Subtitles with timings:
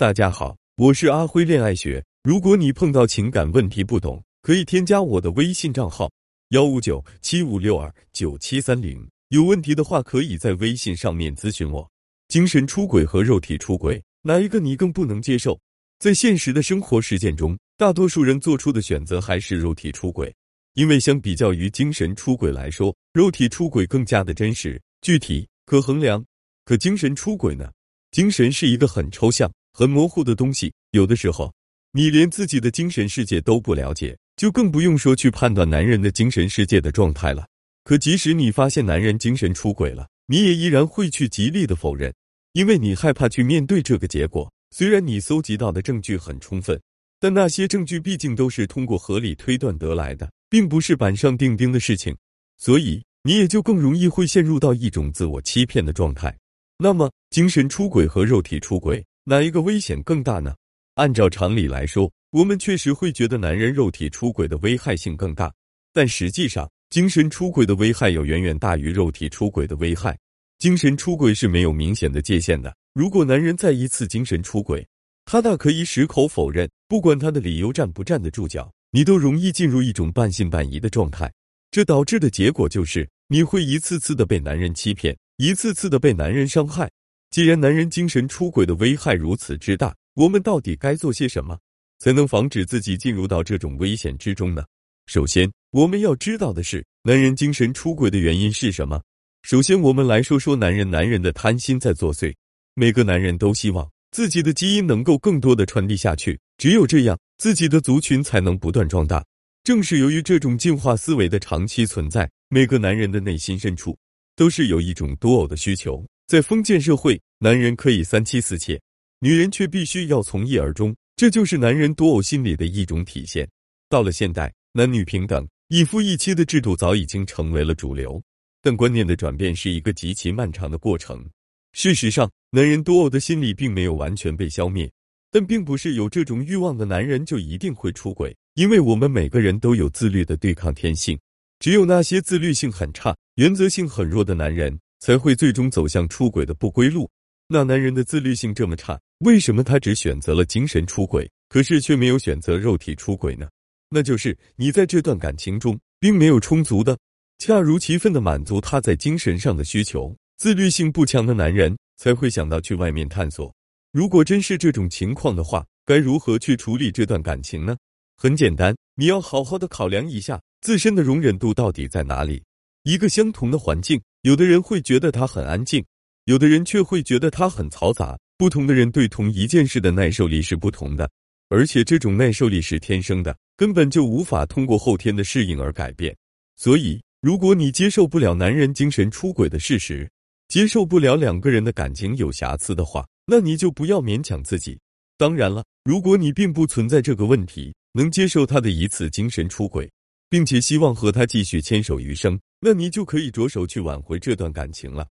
[0.00, 2.02] 大家好，我是阿辉恋爱学。
[2.22, 6.10] 如果你碰到情感问题不懂，可以添加我的微信账号
[6.52, 9.06] 幺五九七五六二九七三零。
[9.28, 11.86] 有问题的话，可以在微信上面咨询我。
[12.28, 15.60] 精神出轨和肉体出轨，哪一个你更不能接受？
[15.98, 20.34] 在现实的生活实践中，大多数人做出的选择还是肉体出轨，
[20.72, 26.24] 因为相比较于精神出轨来说，肉体出轨更加的真实、具体、可衡量。
[26.64, 27.70] 可精神出轨呢？
[28.12, 29.52] 精神是一个很抽象。
[29.72, 31.52] 很模糊的东西，有的时候
[31.92, 37.46] 你连自己的精神世界都不了解，就更不用说去判断男人的精神世界的状态了。
[37.84, 42.14] 可即使你发现男人精神出轨了，你也依然会去极力的否认，
[42.52, 44.52] 因为你害怕去面对这个结果。
[44.70, 46.80] 虽然你搜集到的证据很充分，
[47.18, 52.16] 但那些证据毕竟都是通过合理推断得来的，并不是板上钉钉的事情，
[52.58, 56.36] 所以你也就更容易会陷入到一种自我欺骗的状态。
[56.78, 59.04] 那么，精神出轨和肉体出轨。
[59.24, 60.54] 哪一个危险更大呢？
[60.94, 65.52] 按照常理来说，我们确实会觉得男人肉体出轨的危害性更大，
[65.92, 70.18] 但实际上，精神出轨的危害要远远大于肉体出轨的危害。
[70.58, 72.74] 精神出轨是没有明显的界限的。
[72.92, 74.86] 如果男人再一次精神出轨，
[75.24, 81.32] 他大可以矢口否认，不管他的理由站不站得住脚，你都容易进入一种半信半疑的状态。
[81.70, 86.90] 这导致的结果就是，你会一次次的被男人欺骗，一次次的被男人伤害。
[87.30, 91.56] 既然男人精神出轨的危害如此之大，我们到底该做些什么，
[92.00, 94.64] 才能防止自己进入到这种危险之中呢？
[95.06, 99.00] 首先，我们要知道的是，男人精神出轨的原因是什么。
[99.42, 102.34] 首先，我们来说说男人，男人的贪心在作祟。
[102.74, 109.24] 每个男人都希望自己的基因能够更多的传递下去，只有这样，自己的族群才能不断壮大。
[109.62, 113.96] 正是由于这种进化思维的长期存在，每个男人的内心深处
[114.34, 116.04] 都是有一种多偶的需求。
[116.30, 118.80] 在封建社会，男人可以三妻四妾，
[119.18, 123.50] 女人却必须要从一而终，这就是男人多偶心理的一种体现。
[123.88, 128.22] 到了现代，男女平等、一夫一妻的制度早已经成为了主流，
[128.62, 131.28] 但观念的转变是一个极其漫长的过程。
[131.72, 134.88] 事实上，男人多偶的心理并没有完全被消灭，
[135.32, 141.18] 但并不是有这种欲望的男人就一定会出轨，因为我们每个人都有自律的对抗天性，
[141.58, 144.78] 只有那些自律性很差、原则性很弱的男人。
[145.00, 147.10] 才会最终走向出轨的不归路。
[147.48, 153.48] 那男人的自律性这么差，为什么他只选择了精神出轨，可是却没有选择肉体出轨呢？
[153.88, 156.96] 那就是你在这段感情中并没有充足的、
[157.38, 160.14] 恰如其分的满足他在精神上的需求。
[160.36, 163.52] 自律性不强的男人才会想到去外面探索。
[163.92, 167.76] 如果真是这种情况的话，该如何去处理这段感情呢？
[168.16, 172.42] 很简单，你要好好的考量一下自身的容忍度到底在哪里。
[172.82, 174.00] 一个相同的环境。
[174.22, 175.84] 有的人会觉得他很安静，
[176.24, 178.18] 有的人却会觉得他很嘈杂。
[178.36, 181.10] 不同的人对同一件事的耐受力是不同的，
[181.48, 186.16] 而且这种耐受力是天生的，根本就无法通过后天的适应而改变。
[186.56, 190.10] 所以，如果你接受不了男人精神出轨的事实，
[190.48, 194.78] 接受不了两个人的感情有瑕疵的话，那你就不要勉强自己。
[195.18, 199.90] 当然了，如果你并不存在这个问题，能接受他的一次精神出轨。
[200.30, 205.06] 并且希望和他继续牵手余生，那你就可以着手去挽回这段感情了。